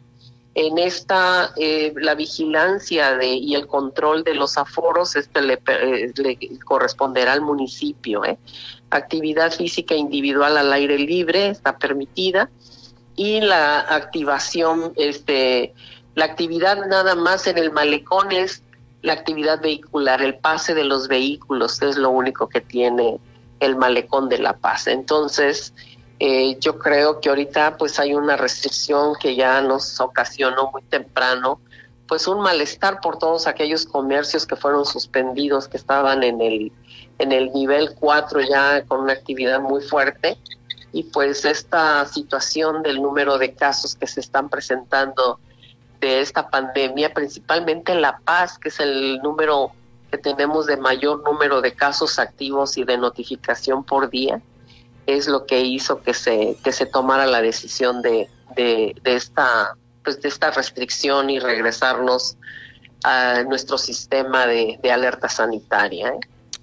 en 0.56 0.78
esta 0.78 1.52
eh, 1.58 1.94
la 1.96 2.16
vigilancia 2.16 3.16
de, 3.16 3.28
y 3.28 3.56
el 3.56 3.68
control 3.68 4.24
de 4.24 4.34
los 4.34 4.58
aforos 4.58 5.16
este 5.16 5.42
le, 5.42 5.60
eh, 5.68 6.12
corresponderá 6.66 7.34
al 7.34 7.42
municipio 7.42 8.26
¿eh? 8.26 8.38
actividad 8.90 9.52
física 9.52 9.96
individual 9.96 10.58
al 10.58 10.74
aire 10.74 10.98
libre 10.98 11.50
está 11.50 11.78
permitida 11.78 12.50
y 13.20 13.42
la 13.42 13.82
activación 13.82 14.94
este 14.96 15.74
la 16.16 16.24
actividad 16.24 16.86
nada 16.88 17.16
más 17.16 17.48
en 17.48 17.58
el 17.58 17.70
malecón 17.72 18.32
es 18.32 18.64
la 19.02 19.12
actividad 19.12 19.62
vehicular 19.62 20.22
el 20.22 20.38
pase 20.38 20.74
de 20.74 20.86
los 20.86 21.10
vehículos 21.10 21.82
es 21.82 21.98
lo 21.98 22.12
único 22.12 22.48
que 22.48 22.62
tiene 22.62 23.20
el 23.60 23.76
malecón 23.76 24.30
de 24.30 24.38
la 24.38 24.54
paz 24.54 24.88
entonces 24.88 25.74
eh, 26.20 26.58
yo 26.60 26.78
creo 26.78 27.20
que 27.20 27.28
ahorita 27.28 27.76
pues 27.76 28.00
hay 28.00 28.14
una 28.14 28.38
restricción 28.38 29.16
que 29.20 29.36
ya 29.36 29.62
nos 29.62 30.00
ocasionó 30.00 30.70
muy 30.72 30.82
temprano, 30.84 31.62
pues 32.08 32.28
un 32.28 32.42
malestar 32.42 33.00
por 33.00 33.18
todos 33.18 33.48
aquellos 33.48 33.86
comercios 33.86 34.46
que 34.46 34.58
fueron 34.58 34.86
suspendidos, 34.86 35.70
que 35.70 35.78
estaban 35.78 36.24
en 36.24 36.42
el, 36.42 36.72
en 37.20 37.32
el 37.32 37.54
nivel 37.54 37.96
4 37.98 38.42
ya 38.42 38.84
con 38.86 39.02
una 39.02 39.14
actividad 39.14 39.62
muy 39.62 39.82
fuerte. 39.82 40.38
Y 40.92 41.04
pues 41.04 41.46
esta 41.46 42.06
situación 42.06 42.82
del 42.82 43.02
número 43.02 43.38
de 43.38 43.54
casos 43.54 43.96
que 43.96 44.08
se 44.08 44.20
están 44.20 44.50
presentando 44.50 45.40
de 46.00 46.22
esta 46.22 46.50
pandemia, 46.50 47.14
principalmente 47.14 47.92
en 47.92 48.02
La 48.02 48.20
Paz, 48.20 48.58
que 48.58 48.70
es 48.70 48.80
el 48.80 49.20
número 49.22 49.72
que 50.10 50.18
tenemos 50.18 50.66
de 50.66 50.78
mayor 50.78 51.24
número 51.24 51.62
de 51.62 51.74
casos 51.74 52.18
activos 52.18 52.78
y 52.78 52.84
de 52.84 52.98
notificación 52.98 53.84
por 53.84 54.10
día, 54.10 54.42
es 55.06 55.28
lo 55.28 55.46
que 55.46 55.62
hizo 55.62 56.02
que 56.02 56.14
se, 56.14 56.58
que 56.64 56.72
se 56.72 56.86
tomara 56.86 57.26
la 57.26 57.42
decisión 57.42 58.02
de, 58.02 58.30
de, 58.56 58.96
esta, 59.04 59.76
pues 60.04 60.22
de 60.22 60.30
esta 60.30 60.52
restricción 60.52 61.30
y 61.30 61.40
regresarnos 61.40 62.38
a 63.04 63.44
nuestro 63.44 63.78
sistema 63.78 64.46
de, 64.46 64.80
alerta 64.92 65.30
sanitaria. 65.30 66.10
¿eh? 66.10 66.20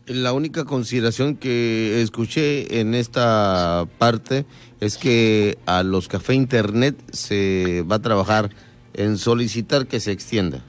La 0.06 0.32
única 0.32 0.64
consideración 0.64 1.36
que 1.36 2.00
escuché 2.00 2.78
en 2.80 2.94
esta 2.94 3.88
parte 3.98 4.46
es 4.78 4.98
que 4.98 5.58
a 5.66 5.82
los 5.82 6.06
café 6.06 6.34
internet 6.34 6.96
se 7.12 7.82
va 7.82 7.96
a 7.96 8.02
trabajar 8.02 8.50
en 8.94 9.18
solicitar 9.18 9.88
que 9.88 9.98
se 9.98 10.12
extienda. 10.12 10.62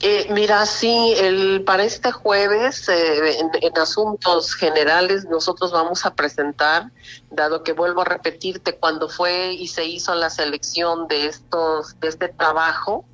Eh, 0.00 0.28
mira, 0.30 0.64
sí, 0.64 1.12
el, 1.16 1.64
para 1.64 1.82
este 1.82 2.12
jueves, 2.12 2.88
eh, 2.88 3.40
en, 3.40 3.78
asuntos 3.78 4.54
generales, 4.54 5.24
nosotros 5.24 5.72
vamos 5.72 6.06
a 6.06 6.14
presentar, 6.14 6.92
dado 7.32 7.64
que 7.64 7.72
vuelvo 7.72 8.02
a 8.02 8.04
repetirte, 8.04 8.76
cuando 8.76 9.08
fue 9.08 9.54
y 9.54 9.66
se 9.66 9.86
hizo 9.86 10.14
la 10.14 10.30
selección 10.30 11.08
de 11.08 11.26
estos, 11.26 11.98
de 11.98 12.08
este 12.08 12.28
trabajo, 12.28 13.06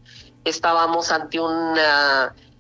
estábamos 0.45 1.11
ante 1.11 1.41
un 1.41 1.79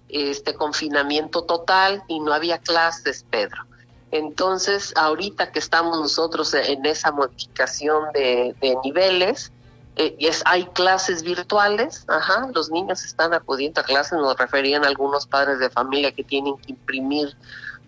este 0.09 0.55
confinamiento 0.55 1.45
total 1.45 2.03
y 2.09 2.21
no 2.21 2.33
había 2.33 2.59
clases, 2.59 3.25
Pedro. 3.31 3.65
Entonces, 4.11 4.93
ahorita 4.97 5.51
que 5.51 5.59
estamos 5.59 5.99
nosotros 5.99 6.55
en 6.55 6.87
esa 6.87 7.11
modificación 7.11 8.13
de, 8.13 8.55
niveles, 8.85 9.51
eh, 9.97 10.15
es, 10.21 10.43
hay 10.47 10.67
clases 10.67 11.25
virtuales, 11.25 12.05
ajá, 12.07 12.49
los 12.55 12.71
niños 12.71 13.05
están 13.05 13.35
acudiendo 13.35 13.81
a 13.81 13.85
clases, 13.85 14.13
nos 14.13 14.37
referían 14.37 14.85
algunos 14.85 15.27
padres 15.27 15.59
de 15.59 15.69
familia 15.69 16.13
que 16.13 16.23
tienen 16.23 16.57
que 16.59 16.73
imprimir 16.73 17.37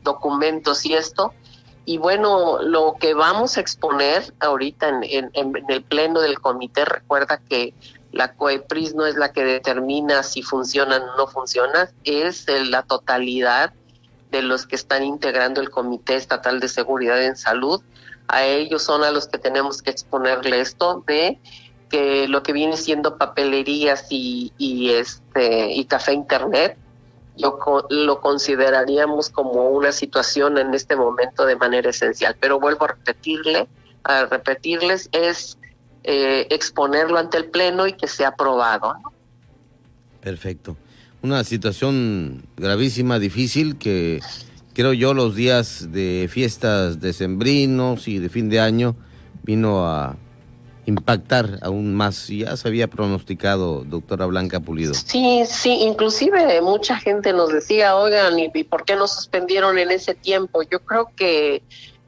documentos 0.03 0.85
y 0.85 0.95
esto. 0.95 1.33
Y 1.85 1.99
bueno, 1.99 2.61
lo 2.61 2.97
que 2.99 3.15
vamos 3.15 3.57
a 3.57 3.61
exponer 3.61 4.35
ahorita 4.41 5.01
en, 5.03 5.31
el 5.69 5.83
pleno 5.85 6.21
del 6.21 6.41
comité, 6.41 6.85
recuerda 6.85 7.39
que 7.39 7.73
la 8.17 8.33
COEPRIS 8.35 8.95
no 8.95 9.07
es 9.07 9.17
la 9.17 9.33
que 9.33 9.45
determina 9.45 10.23
si 10.23 10.43
funcionan 10.43 11.03
o 11.03 11.17
no 11.17 11.27
funcionan, 11.27 11.91
es 12.05 12.47
la 12.49 12.83
totalidad 12.83 13.73
de 14.31 14.43
los 14.43 14.67
que 14.67 14.77
están 14.77 15.05
integrando 15.05 15.61
el 15.61 15.71
Comité 15.71 16.17
Estatal 16.17 16.59
de 16.59 16.69
Seguridad 16.69 17.23
en 17.23 17.37
Salud. 17.37 17.81
A 18.29 18.45
ellos 18.45 18.83
son 18.83 19.05
a 19.05 19.11
los 19.11 19.29
que 19.29 19.39
tenemos 19.39 19.83
que 19.83 19.91
exponerle 19.91 20.61
esto 20.61 21.05
de 21.07 21.39
que 21.91 22.27
lo 22.27 22.43
que 22.43 22.53
viene 22.53 22.77
siendo 22.77 23.19
papelerías 23.19 24.07
y, 24.11 24.53
y 24.59 24.91
este 24.91 25.73
y 25.73 25.85
café 25.85 26.13
internet 26.13 26.77
yo 27.37 27.59
lo 27.91 28.21
consideraríamos 28.21 29.31
como 29.31 29.69
una 29.69 29.93
situación 29.93 30.59
en 30.59 30.75
este 30.75 30.97
momento 30.97 31.47
de 31.47 31.55
manera 31.55 31.91
esencial 31.91 32.35
pero 32.41 32.59
vuelvo 32.59 32.87
a 32.87 32.89
repetirle 32.89 33.69
a 34.03 34.25
repetirles 34.25 35.09
es 35.13 35.59
eh, 36.07 36.47
exponerlo 36.51 37.19
ante 37.19 37.37
el 37.37 37.51
pleno 37.51 37.87
y 37.87 37.93
que 37.93 38.09
sea 38.09 38.29
aprobado 38.29 38.95
perfecto 40.21 40.77
una 41.23 41.45
situación 41.45 42.45
gravísima 42.57 43.19
difícil 43.19 43.77
que 43.79 44.21
creo 44.75 44.93
yo 44.93 45.15
los 45.15 45.35
días 45.35 45.91
de 45.91 46.29
fiestas 46.31 47.01
decembrinos 47.01 48.07
y 48.09 48.19
de 48.19 48.29
fin 48.29 48.49
de 48.49 48.61
año 48.61 48.95
vino 49.43 49.87
a 49.87 50.17
impactar 50.87 51.59
aún 51.63 51.95
más. 51.95 52.29
Ya 52.29 52.57
se 52.57 52.69
había 52.69 52.89
pronosticado, 52.89 53.85
doctora 53.85 54.27
Blanca 54.27 54.61
Pulido. 54.61 54.95
Sí, 54.95 55.43
sí, 55.47 55.71
inclusive 55.83 56.61
mucha 56.61 56.97
gente 56.97 57.33
nos 57.33 57.53
decía, 57.53 57.97
oigan, 57.97 58.39
¿y, 58.39 58.65
por 58.65 58.85
qué 58.85 58.95
no 58.95 59.09
suspendieron 59.09 59.79
en 59.79 59.91
ese 59.91 60.15
tiempo? 60.15 60.63
Yo 60.63 60.81
creo 60.81 61.11
que, 61.17 61.63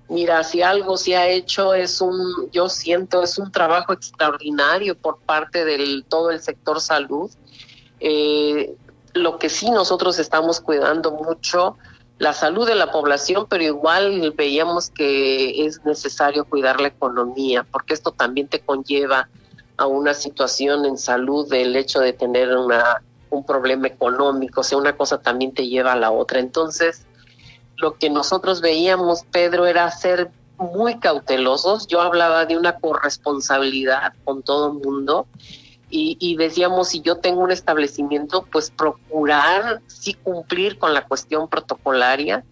mira, 0.08 0.42
si 0.44 0.62
algo 0.62 0.96
se 0.96 1.16
ha 1.16 1.28
hecho 1.28 1.74
es 1.74 2.00
un, 2.00 2.50
yo 2.50 2.68
siento, 2.68 3.22
es 3.22 3.38
un 3.38 3.52
trabajo 3.52 3.92
extraordinario 3.92 4.96
por 4.96 5.18
parte 5.18 5.64
del 5.64 6.04
todo 6.08 6.30
el 6.30 6.40
sector 6.40 6.80
salud. 6.80 7.30
Eh, 8.00 8.74
lo 9.14 9.38
que 9.38 9.48
sí 9.48 9.70
nosotros 9.70 10.18
estamos 10.18 10.60
cuidando 10.60 11.12
mucho 11.12 11.76
la 12.18 12.32
salud 12.32 12.66
de 12.66 12.74
la 12.74 12.90
población, 12.90 13.46
pero 13.48 13.62
igual 13.62 14.32
veíamos 14.36 14.90
que 14.90 15.64
es 15.66 15.84
necesario 15.84 16.44
cuidar 16.44 16.80
la 16.80 16.88
economía, 16.88 17.64
porque 17.70 17.94
esto 17.94 18.10
también 18.10 18.48
te 18.48 18.60
conlleva 18.60 19.28
a 19.76 19.86
una 19.86 20.14
situación 20.14 20.84
en 20.84 20.98
salud 20.98 21.48
del 21.48 21.76
hecho 21.76 22.00
de 22.00 22.12
tener 22.12 22.56
una, 22.56 23.02
un 23.30 23.44
problema 23.44 23.86
económico, 23.86 24.62
o 24.62 24.64
sea, 24.64 24.78
una 24.78 24.96
cosa 24.96 25.20
también 25.20 25.54
te 25.54 25.68
lleva 25.68 25.92
a 25.92 25.96
la 25.96 26.10
otra. 26.10 26.40
Entonces, 26.40 27.06
lo 27.78 27.96
que 27.96 28.10
nosotros 28.10 28.60
veíamos, 28.60 29.24
Pedro, 29.30 29.66
era 29.66 29.90
ser 29.90 30.30
muy 30.58 30.98
cautelosos. 30.98 31.86
Yo 31.86 32.00
hablaba 32.00 32.44
de 32.44 32.56
una 32.56 32.78
corresponsabilidad 32.78 34.12
con 34.24 34.42
todo 34.42 34.72
el 34.72 34.84
mundo 34.84 35.26
y, 35.90 36.36
decíamos, 36.36 36.88
si 36.88 37.00
yo 37.00 37.16
tengo 37.16 37.40
un 37.40 37.50
establecimiento, 37.50 38.46
pues 38.52 38.70
procurar 38.70 39.80
sí 39.86 40.12
cumplir 40.12 40.78
con 40.78 40.92
la 40.92 41.06
cuestión 41.06 41.48
protocolaria, 41.48 42.44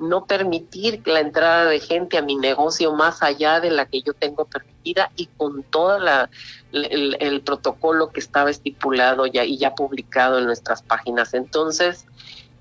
no 0.00 0.24
permitir 0.24 1.00
la 1.06 1.20
entrada 1.20 1.66
de 1.66 1.78
gente 1.78 2.18
a 2.18 2.22
mi 2.22 2.34
negocio 2.34 2.92
más 2.92 3.22
allá 3.22 3.60
de 3.60 3.70
la 3.70 3.86
que 3.86 4.02
yo 4.02 4.12
tengo 4.12 4.44
permitida 4.44 5.12
y 5.14 5.26
con 5.26 5.62
todo 5.62 6.00
la, 6.00 6.30
el, 6.72 7.42
protocolo 7.42 8.10
que 8.10 8.18
estaba 8.18 8.50
estipulado 8.50 9.26
ya 9.26 9.44
y 9.44 9.58
ya 9.58 9.74
publicado 9.74 10.38
en 10.38 10.46
nuestras 10.46 10.82
páginas. 10.82 11.32
Entonces, 11.34 12.06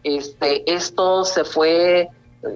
este, 0.03 0.71
esto 0.71 1.25
se 1.25 1.43
fue 1.43 2.09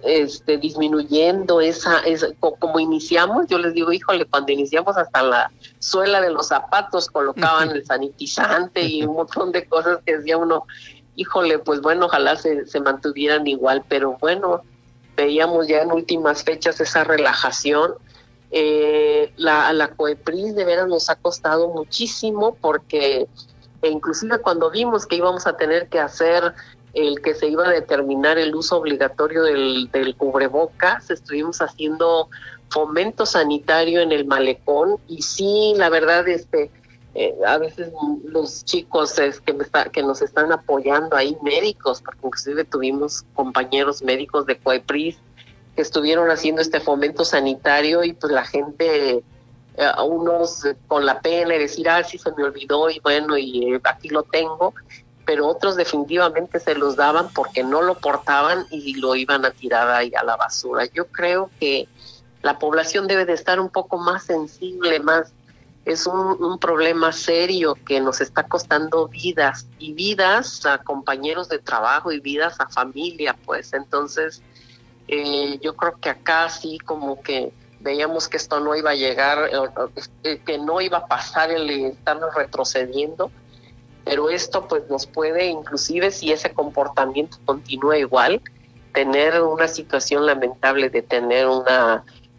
este, 0.03 0.57
disminuyendo 0.57 1.59
esa, 1.59 1.99
esa, 1.99 2.27
como 2.39 2.79
iniciamos, 2.79 3.47
yo 3.47 3.57
les 3.57 3.73
digo, 3.73 3.91
híjole, 3.91 4.25
cuando 4.25 4.53
iniciamos 4.53 4.95
hasta 4.95 5.21
la 5.23 5.51
suela 5.79 6.21
de 6.21 6.31
los 6.31 6.47
zapatos 6.47 7.07
colocaban 7.07 7.71
el 7.71 7.85
sanitizante 7.85 8.81
y 8.83 9.03
un 9.03 9.15
montón 9.15 9.51
de 9.51 9.65
cosas 9.67 9.99
que 10.05 10.17
decía 10.17 10.37
uno, 10.37 10.65
híjole, 11.15 11.59
pues 11.59 11.81
bueno, 11.81 12.05
ojalá 12.05 12.37
se, 12.37 12.65
se 12.65 12.79
mantuvieran 12.79 13.45
igual, 13.45 13.83
pero 13.89 14.17
bueno, 14.21 14.61
veíamos 15.17 15.67
ya 15.67 15.81
en 15.81 15.91
últimas 15.91 16.43
fechas 16.43 16.79
esa 16.79 17.03
relajación. 17.03 17.93
Eh, 18.51 19.33
la, 19.35 19.73
la 19.73 19.89
COEPRIS 19.89 20.55
de 20.55 20.63
veras 20.63 20.87
nos 20.87 21.09
ha 21.09 21.15
costado 21.15 21.69
muchísimo 21.69 22.55
porque 22.61 23.27
e 23.81 23.89
inclusive 23.89 24.39
cuando 24.39 24.71
vimos 24.71 25.05
que 25.05 25.17
íbamos 25.17 25.45
a 25.45 25.57
tener 25.57 25.89
que 25.89 25.99
hacer 25.99 26.53
el 26.93 27.21
que 27.21 27.33
se 27.33 27.47
iba 27.47 27.67
a 27.67 27.71
determinar 27.71 28.37
el 28.37 28.55
uso 28.55 28.77
obligatorio 28.77 29.43
del, 29.43 29.89
del 29.91 30.15
cubrebocas, 30.15 31.09
estuvimos 31.09 31.61
haciendo 31.61 32.29
fomento 32.69 33.25
sanitario 33.25 34.01
en 34.01 34.11
el 34.11 34.25
malecón 34.25 34.97
y 35.07 35.21
sí, 35.21 35.73
la 35.75 35.89
verdad, 35.89 36.27
este, 36.27 36.71
eh, 37.15 37.35
a 37.45 37.59
veces 37.59 37.91
los 38.23 38.65
chicos 38.65 39.19
que, 39.45 39.53
me 39.53 39.63
está, 39.63 39.85
que 39.85 40.01
nos 40.01 40.21
están 40.23 40.51
apoyando 40.51 41.15
ahí, 41.15 41.37
médicos, 41.43 42.01
porque 42.01 42.21
inclusive 42.23 42.63
tuvimos 42.63 43.23
compañeros 43.35 44.01
médicos 44.01 44.47
de 44.47 44.57
COEPRIS 44.57 45.17
que 45.75 45.81
estuvieron 45.81 46.31
haciendo 46.31 46.61
este 46.61 46.79
fomento 46.79 47.23
sanitario 47.23 48.03
y 48.03 48.13
pues 48.13 48.33
la 48.33 48.45
gente, 48.45 49.23
eh, 49.77 49.91
unos 50.03 50.63
con 50.87 51.05
la 51.05 51.21
pena 51.21 51.55
y 51.55 51.59
decir, 51.59 51.87
ah, 51.87 52.03
sí 52.03 52.17
se 52.17 52.31
me 52.31 52.43
olvidó 52.43 52.89
y 52.89 52.99
bueno, 52.99 53.37
y 53.37 53.73
eh, 53.73 53.81
aquí 53.83 54.09
lo 54.09 54.23
tengo, 54.23 54.73
pero 55.25 55.47
otros 55.47 55.75
definitivamente 55.75 56.59
se 56.59 56.75
los 56.75 56.95
daban 56.95 57.29
porque 57.33 57.63
no 57.63 57.81
lo 57.81 57.95
portaban 57.95 58.65
y 58.69 58.95
lo 58.95 59.15
iban 59.15 59.45
a 59.45 59.51
tirar 59.51 59.89
ahí 59.89 60.11
a 60.15 60.23
la 60.23 60.35
basura. 60.35 60.85
Yo 60.85 61.07
creo 61.07 61.49
que 61.59 61.87
la 62.41 62.59
población 62.59 63.07
debe 63.07 63.25
de 63.25 63.33
estar 63.33 63.59
un 63.59 63.69
poco 63.69 63.97
más 63.97 64.23
sensible, 64.25 64.99
más 64.99 65.31
es 65.85 66.07
un, 66.07 66.57
problema 66.59 67.11
serio 67.11 67.75
que 67.85 67.99
nos 67.99 68.21
está 68.21 68.43
costando 68.43 69.07
vidas 69.09 69.67
y 69.79 69.93
vidas 69.93 70.65
a 70.65 70.77
compañeros 70.77 71.49
de 71.49 71.59
trabajo 71.59 72.11
y 72.11 72.21
vidas 72.21 72.59
a 72.59 72.69
familia, 72.69 73.35
pues 73.45 73.73
entonces 73.73 74.41
eh, 75.09 75.59
yo 75.61 75.75
creo 75.75 75.99
que 75.99 76.09
acá 76.09 76.49
sí 76.49 76.77
como 76.77 77.21
que 77.21 77.51
veíamos 77.81 78.29
que 78.29 78.37
esto 78.37 78.61
no 78.61 78.75
iba 78.75 78.91
a 78.91 78.95
llegar, 78.95 79.49
que 80.45 80.57
no 80.57 80.79
iba 80.79 80.99
a 80.99 81.07
pasar 81.07 81.51
el 81.51 81.69
estarnos 81.69 82.33
retrocediendo, 82.33 83.29
pero 84.03 84.29
esto 84.29 84.67
pues 84.67 84.89
nos 84.89 85.05
puede 85.05 85.45
inclusive 85.47 86.11
si 86.11 86.31
ese 86.31 86.53
comportamiento 86.53 87.37
continúa 87.45 87.97
igual, 87.97 88.41
tener 88.93 89.41
una 89.41 89.67
situación 89.67 90.25
lamentable 90.25 90.89
de 90.89 91.01
tener 91.01 91.47
un 91.47 91.63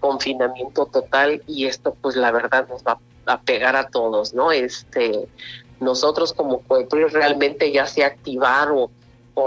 confinamiento 0.00 0.86
total 0.86 1.42
y 1.46 1.66
esto 1.66 1.96
pues 2.00 2.16
la 2.16 2.30
verdad 2.30 2.68
nos 2.68 2.84
va 2.84 2.98
a 3.26 3.40
pegar 3.40 3.76
a 3.76 3.88
todos, 3.88 4.34
¿no? 4.34 4.52
Este, 4.52 5.26
nosotros 5.80 6.32
como 6.32 6.60
COEPRI 6.60 7.04
realmente 7.04 7.72
ya 7.72 7.86
sea 7.86 8.08
activar 8.08 8.70
o, 8.70 8.90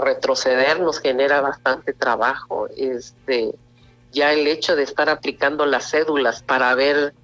retroceder 0.02 0.80
nos 0.80 1.00
genera 1.00 1.40
bastante 1.40 1.94
trabajo. 1.94 2.68
Este, 2.76 3.54
ya 4.12 4.34
el 4.34 4.46
hecho 4.46 4.76
de 4.76 4.82
estar 4.82 5.08
aplicando 5.08 5.64
las 5.64 5.90
cédulas 5.90 6.42
para 6.42 6.74
ver 6.74 7.14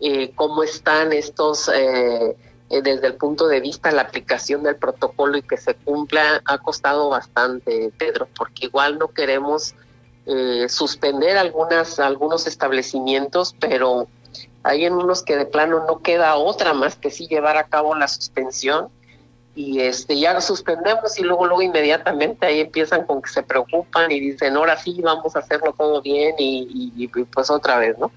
eh, 0.00 0.32
cómo 0.34 0.64
están 0.64 1.12
estos, 1.12 1.70
eh, 1.72 2.36
eh, 2.70 2.82
desde 2.82 3.06
el 3.06 3.14
punto 3.14 3.48
de 3.48 3.60
vista 3.60 3.90
de 3.90 3.96
la 3.96 4.02
aplicación 4.02 4.62
del 4.62 4.76
protocolo 4.76 5.38
y 5.38 5.42
que 5.42 5.56
se 5.56 5.74
cumpla, 5.74 6.42
ha 6.44 6.58
costado 6.58 7.08
bastante, 7.08 7.92
Pedro, 7.98 8.28
porque 8.36 8.66
igual 8.66 8.98
no 8.98 9.08
queremos 9.08 9.74
suspender 10.68 11.38
algunas, 11.38 11.98
algunos 11.98 12.46
establecimientos, 12.46 13.56
pero 13.58 14.08
hay 14.62 14.84
en 14.84 14.92
unos 14.92 15.22
que 15.22 15.36
de 15.36 15.46
plano 15.46 15.84
no 15.86 16.00
queda 16.00 16.36
otra 16.36 16.74
más 16.74 16.96
que 16.96 17.10
sí 17.10 17.26
llevar 17.26 17.56
a 17.56 17.64
cabo 17.64 17.94
la 17.94 18.08
suspensión 18.08 18.90
y 19.54 19.80
este 19.80 20.18
ya 20.18 20.40
suspendemos 20.40 21.18
y 21.18 21.22
luego 21.22 21.46
luego 21.46 21.62
inmediatamente 21.62 22.46
ahí 22.46 22.60
empiezan 22.60 23.04
con 23.06 23.20
que 23.20 23.28
se 23.28 23.42
preocupan 23.42 24.10
y 24.12 24.20
dicen 24.20 24.56
ahora 24.56 24.76
sí 24.76 25.00
vamos 25.02 25.34
a 25.34 25.40
hacerlo 25.40 25.74
todo 25.76 26.00
bien 26.00 26.34
y, 26.38 27.08
pues 27.32 27.50
otra 27.50 27.78
vez 27.78 27.98
no 27.98 28.12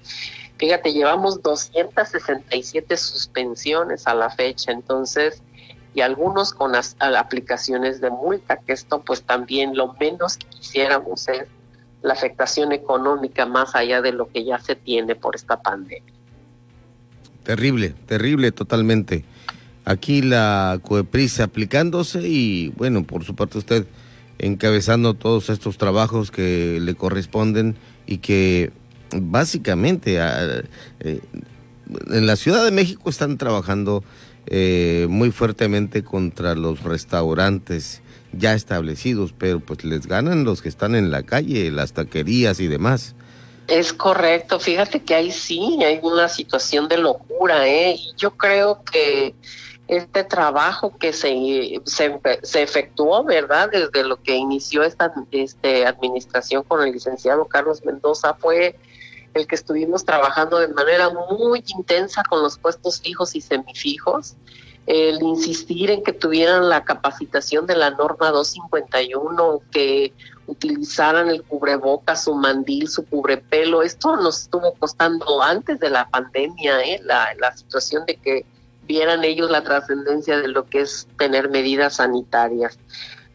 fíjate 0.62 0.92
llevamos 0.92 1.42
267 1.42 2.96
suspensiones 2.96 4.06
a 4.06 4.14
la 4.14 4.30
fecha 4.30 4.70
entonces 4.70 5.42
y 5.92 6.02
algunos 6.02 6.52
con 6.52 6.70
las 6.70 6.94
aplicaciones 7.00 8.00
de 8.00 8.10
multa 8.10 8.58
que 8.64 8.72
esto 8.72 9.02
pues 9.02 9.24
también 9.24 9.76
lo 9.76 9.94
menos 9.94 10.36
que 10.36 10.46
quisiéramos 10.46 11.26
es 11.26 11.48
la 12.02 12.12
afectación 12.12 12.70
económica 12.70 13.44
más 13.44 13.74
allá 13.74 14.02
de 14.02 14.12
lo 14.12 14.28
que 14.28 14.44
ya 14.44 14.60
se 14.60 14.76
tiene 14.76 15.16
por 15.16 15.34
esta 15.34 15.60
pandemia 15.60 16.12
Terrible, 17.42 17.96
terrible 18.06 18.52
totalmente. 18.52 19.24
Aquí 19.84 20.22
la 20.22 20.78
COEPRIS 20.80 21.40
aplicándose 21.40 22.20
y 22.22 22.68
bueno, 22.76 23.02
por 23.02 23.24
su 23.24 23.34
parte 23.34 23.58
usted 23.58 23.84
encabezando 24.38 25.14
todos 25.14 25.50
estos 25.50 25.76
trabajos 25.76 26.30
que 26.30 26.78
le 26.80 26.94
corresponden 26.94 27.74
y 28.06 28.18
que 28.18 28.70
básicamente 29.14 30.18
eh, 30.18 31.20
en 32.10 32.26
la 32.26 32.36
Ciudad 32.36 32.64
de 32.64 32.70
México 32.70 33.10
están 33.10 33.38
trabajando 33.38 34.04
eh, 34.46 35.06
muy 35.08 35.30
fuertemente 35.30 36.02
contra 36.02 36.54
los 36.54 36.82
restaurantes 36.82 38.02
ya 38.32 38.54
establecidos, 38.54 39.34
pero 39.36 39.60
pues 39.60 39.84
les 39.84 40.06
ganan 40.06 40.44
los 40.44 40.62
que 40.62 40.68
están 40.68 40.94
en 40.94 41.10
la 41.10 41.22
calle, 41.22 41.70
las 41.70 41.92
taquerías 41.92 42.60
y 42.60 42.66
demás. 42.66 43.14
Es 43.68 43.92
correcto, 43.92 44.58
fíjate 44.58 45.02
que 45.02 45.14
ahí 45.14 45.30
sí 45.30 45.78
hay 45.84 46.00
una 46.02 46.28
situación 46.28 46.88
de 46.88 46.98
locura, 46.98 47.68
¿eh? 47.68 47.96
Yo 48.16 48.32
creo 48.32 48.82
que 48.82 49.34
este 49.86 50.24
trabajo 50.24 50.96
que 50.98 51.12
se, 51.12 51.80
se, 51.84 52.62
efectuó, 52.62 53.24
¿verdad? 53.24 53.70
Desde 53.70 54.04
lo 54.04 54.20
que 54.22 54.36
inició 54.36 54.82
esta 54.82 55.12
este, 55.30 55.86
administración 55.86 56.64
con 56.64 56.82
el 56.82 56.92
licenciado 56.92 57.44
Carlos 57.46 57.84
Mendoza 57.84 58.34
fue 58.34 58.76
el 59.34 59.46
que 59.46 59.54
estuvimos 59.54 60.04
trabajando 60.04 60.58
de 60.58 60.68
manera 60.68 61.10
muy 61.10 61.64
intensa 61.74 62.22
con 62.24 62.42
los 62.42 62.58
puestos 62.58 63.00
fijos 63.00 63.34
y 63.34 63.40
semifijos, 63.40 64.34
el 64.86 65.22
insistir 65.22 65.90
en 65.90 66.02
que 66.02 66.12
tuvieran 66.12 66.68
la 66.68 66.84
capacitación 66.84 67.66
de 67.66 67.76
la 67.76 67.90
norma 67.90 68.30
251, 68.30 69.60
que 69.70 70.12
utilizaran 70.46 71.28
el 71.28 71.42
cubreboca, 71.44 72.16
su 72.16 72.34
mandil, 72.34 72.88
su 72.88 73.06
cubrepelo. 73.06 73.82
Esto 73.82 74.16
nos 74.16 74.42
estuvo 74.42 74.74
costando 74.74 75.40
antes 75.42 75.78
de 75.78 75.90
la 75.90 76.08
pandemia, 76.08 76.82
¿eh? 76.82 77.00
la, 77.04 77.28
la 77.40 77.56
situación 77.56 78.04
de 78.06 78.16
que 78.16 78.44
vieran 78.86 79.24
ellos 79.24 79.50
la 79.50 79.62
trascendencia 79.62 80.38
de 80.38 80.48
lo 80.48 80.66
que 80.66 80.80
es 80.80 81.06
tener 81.16 81.48
medidas 81.48 81.96
sanitarias. 81.96 82.78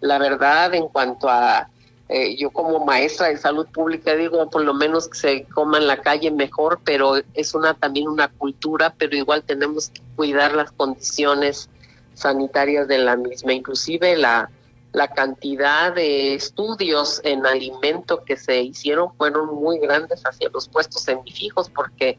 La 0.01 0.19
verdad, 0.19 0.73
en 0.75 0.89
cuanto 0.89 1.29
a 1.29 1.69
eh, 2.10 2.36
yo 2.38 2.52
como 2.52 2.86
maestra 2.86 3.28
de 3.28 3.38
salud 3.38 3.67
pública 3.67 4.15
digo, 4.15 4.50
por 4.50 4.63
lo 4.63 4.74
menos 4.74 5.10
que 5.10 5.17
se 5.17 5.43
coma 5.46 5.78
en 5.78 5.88
la 5.88 6.02
calle 6.02 6.32
mejor, 6.32 6.80
pero 6.84 7.15
es 7.34 7.54
una 7.54 7.74
también 7.74 8.08
una 8.08 8.30
cultura, 8.30 8.93
pero 8.98 9.15
igual 9.15 9.43
tenemos 9.43 9.89
que 9.89 10.02
cuidar 10.15 10.54
las 10.56 10.72
condiciones 10.72 11.70
sanitarias 12.13 12.88
de 12.88 12.98
la 13.00 13.15
misma, 13.15 13.54
inclusive 13.54 14.15
la 14.15 14.50
la 14.93 15.10
cantidad 15.10 15.93
de 15.93 16.34
estudios 16.34 17.22
en 17.24 17.46
alimento 17.46 18.24
que 18.24 18.36
se 18.36 18.62
hicieron 18.62 19.13
fueron 19.15 19.54
muy 19.54 19.80
grandes 19.80 20.24
hacia 20.24 20.50
los 20.50 20.67
puestos 20.67 21.04
semifijos 21.04 21.70
porque 21.70 22.17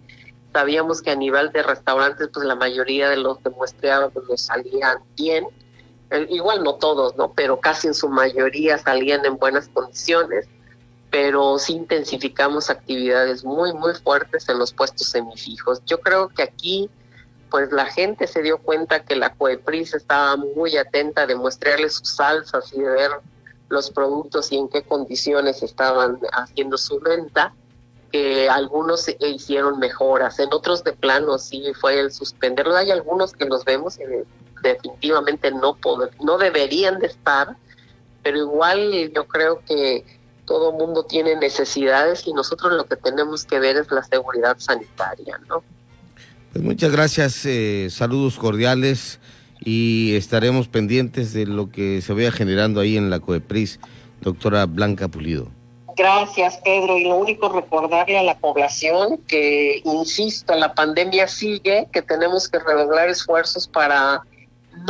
sabíamos 0.53 1.03
que 1.03 1.11
a 1.11 1.17
nivel 1.17 1.51
de 1.51 1.63
restaurantes 1.63 2.29
pues 2.33 2.47
la 2.47 2.55
mayoría 2.55 3.09
de 3.09 3.17
los 3.17 3.39
que 3.39 3.51
pues 3.51 3.73
salían 4.43 4.99
bien 5.17 5.47
eh, 6.11 6.27
igual 6.31 6.63
no 6.63 6.75
todos 6.75 7.17
no 7.17 7.33
pero 7.33 7.61
casi 7.61 7.89
en 7.89 7.95
su 7.95 8.09
mayoría 8.09 8.79
salían 8.79 9.25
en 9.25 9.37
buenas 9.37 9.69
condiciones 9.69 10.49
pero 11.11 11.59
sí 11.59 11.75
intensificamos 11.75 12.71
actividades 12.71 13.45
muy 13.45 13.73
muy 13.73 13.95
fuertes 13.95 14.49
en 14.49 14.59
los 14.59 14.73
puestos 14.73 15.09
semifijos. 15.09 15.83
Yo 15.87 16.01
creo 16.01 16.29
que 16.29 16.43
aquí 16.43 16.91
pues 17.51 17.73
la 17.73 17.87
gente 17.87 18.27
se 18.27 18.43
dio 18.43 18.59
cuenta 18.59 19.05
que 19.05 19.17
la 19.17 19.35
COEPRIS 19.35 19.95
estaba 19.95 20.37
muy 20.37 20.77
atenta 20.77 21.27
de 21.27 21.35
mostrarle 21.35 21.89
sus 21.89 22.11
salsas 22.11 22.73
y 22.75 22.81
de 22.81 22.91
ver 22.91 23.11
los 23.71 23.91
productos 23.91 24.53
y 24.53 24.59
en 24.59 24.69
qué 24.69 24.83
condiciones 24.83 25.63
estaban 25.63 26.19
haciendo 26.33 26.77
su 26.77 27.01
venta, 27.01 27.55
que 28.13 28.49
algunos 28.49 29.07
hicieron 29.21 29.79
mejoras, 29.79 30.39
en 30.39 30.53
otros 30.53 30.85
de 30.85 30.93
plano 30.93 31.39
sí 31.39 31.73
fue 31.79 32.01
el 32.01 32.13
suspenderlo. 32.13 32.75
Hay 32.77 32.91
algunos 32.91 33.33
que 33.33 33.45
los 33.45 33.65
vemos 33.65 33.99
y 33.99 34.05
definitivamente 34.63 35.51
no, 35.51 35.77
no 36.23 36.39
deberían 36.39 36.99
de 36.99 37.07
estar, 37.09 37.57
pero 38.23 38.39
igual 38.39 39.13
yo 39.15 39.27
creo 39.27 39.63
que 39.65 40.05
todo 40.45 40.73
mundo 40.73 41.05
tiene 41.05 41.37
necesidades 41.37 42.27
y 42.27 42.33
nosotros 42.33 42.73
lo 42.73 42.87
que 42.87 42.97
tenemos 42.97 43.45
que 43.45 43.59
ver 43.59 43.77
es 43.77 43.91
la 43.91 44.03
seguridad 44.03 44.57
sanitaria, 44.59 45.39
¿no? 45.49 45.63
Pues 46.53 46.65
muchas 46.65 46.91
gracias, 46.91 47.45
eh, 47.45 47.89
saludos 47.91 48.39
cordiales 48.39 49.21
y 49.61 50.17
estaremos 50.17 50.69
pendientes 50.69 51.33
de 51.35 51.47
lo 51.47 51.71
que 51.71 52.01
se 52.01 52.15
vaya 52.15 52.33
generando 52.33 52.81
ahí 52.81 52.97
en 52.97 53.11
la 53.11 53.21
COEPRIS, 53.21 53.81
doctora 54.23 54.65
Blanca 54.65 55.09
Pulido. 55.09 55.51
Gracias, 55.99 56.59
Pedro. 56.65 56.97
Y 56.97 57.05
lo 57.05 57.17
único 57.17 57.49
recordarle 57.49 58.19
a 58.19 58.23
la 58.23 58.39
población 58.39 59.19
que, 59.27 59.83
insisto, 59.85 60.55
la 60.55 60.73
pandemia 60.73 61.27
sigue, 61.27 61.89
que 61.93 62.03
tenemos 62.03 62.49
que 62.49 62.61
redoblar 62.61 63.09
esfuerzos 63.09 63.67
para 63.67 64.23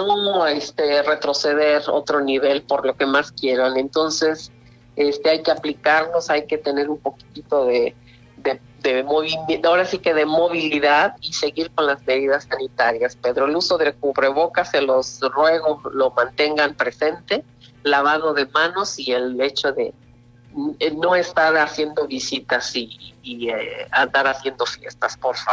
no 0.07 0.47
este, 0.47 1.03
retroceder 1.03 1.83
otro 1.89 2.21
nivel 2.21 2.63
por 2.63 2.87
lo 2.87 2.97
que 2.97 3.07
más 3.07 3.33
quieran. 3.33 3.77
Entonces, 3.77 4.53
este, 4.97 5.31
hay 5.31 5.43
que 5.43 5.51
aplicarnos, 5.51 6.31
hay 6.31 6.47
que 6.47 6.59
tener 6.59 6.91
un 6.91 6.99
poquito 6.99 7.67
de, 7.67 7.95
de, 8.83 9.03
movimiento, 9.05 9.69
ahora 9.69 9.85
sí 9.85 9.99
que 9.99 10.15
de 10.15 10.25
movilidad 10.25 11.17
y 11.21 11.33
seguir 11.33 11.71
con 11.73 11.87
las 11.87 12.05
medidas 12.07 12.47
sanitarias. 12.51 13.17
Pedro, 13.17 13.47
el 13.47 13.57
uso 13.57 13.77
de 13.79 13.93
cubrebocas, 13.93 14.71
se 14.71 14.81
los 14.81 15.21
ruego 15.21 15.83
lo 15.93 16.11
mantengan 16.11 16.75
presente, 16.75 17.45
lavado 17.83 18.35
de 18.35 18.47
manos 18.47 18.99
y 18.99 19.13
el 19.13 19.41
hecho 19.41 19.73
de 19.73 19.93
no 20.97 21.15
estar 21.15 21.57
haciendo 21.57 22.07
visitas 22.07 22.75
y, 22.75 23.15
y 23.23 23.51
eh, 23.51 23.87
andar 23.91 24.27
haciendo 24.27 24.65
fiestas, 24.67 25.17
por 25.17 25.37
favor. 25.37 25.49